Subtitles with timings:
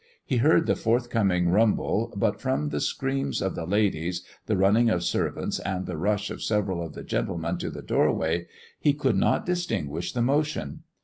[0.25, 5.03] He heard the forthcoming rumble, but from the screams of the ladies, the running of
[5.03, 8.47] servants, and the rush of several of the gentlemen to the doorway,
[8.79, 10.81] he could not distinguish the motion.